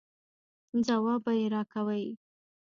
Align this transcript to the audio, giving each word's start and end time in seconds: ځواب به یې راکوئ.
ځواب 0.87 1.19
به 1.25 1.31
یې 1.39 1.45
راکوئ. 1.55 2.05